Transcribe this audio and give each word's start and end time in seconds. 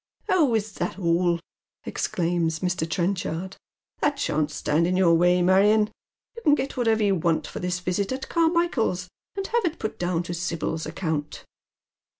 "Oh, 0.29 0.55
is 0.55 0.71
that 0.71 0.97
all?" 0.97 1.39
exclaims 1.85 2.61
Mr. 2.61 2.89
Trenchard." 2.89 3.55
That 4.01 4.17
shan't 4.17 4.49
stand 4.49 4.87
in 4.87 4.97
your 4.97 5.13
way, 5.13 5.43
Marion. 5.43 5.91
You 6.35 6.41
can 6.41 6.55
get 6.55 6.75
whatever 6.75 7.03
you 7.03 7.13
want 7.13 7.53
lor 7.55 7.61
this 7.61 7.79
visit 7.79 8.11
at 8.11 8.27
Carmichael's, 8.27 9.09
and 9.37 9.45
have 9.45 9.63
it 9.63 9.77
put 9.77 9.99
down 9.99 10.23
to 10.23 10.33
Sibyl's 10.33 10.87
account." 10.87 11.43